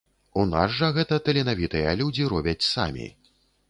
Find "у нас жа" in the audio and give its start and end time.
0.43-0.89